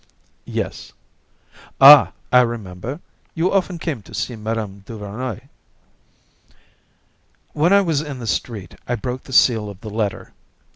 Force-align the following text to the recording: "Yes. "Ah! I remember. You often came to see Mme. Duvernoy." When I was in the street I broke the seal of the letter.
"Yes. 0.49 0.93
"Ah! 1.79 2.13
I 2.31 2.41
remember. 2.41 3.01
You 3.35 3.53
often 3.53 3.77
came 3.77 4.01
to 4.01 4.15
see 4.15 4.35
Mme. 4.35 4.79
Duvernoy." 4.79 5.41
When 7.53 7.71
I 7.71 7.81
was 7.81 8.01
in 8.01 8.17
the 8.17 8.25
street 8.25 8.73
I 8.87 8.95
broke 8.95 9.25
the 9.25 9.31
seal 9.31 9.69
of 9.69 9.81
the 9.81 9.91
letter. 9.91 10.33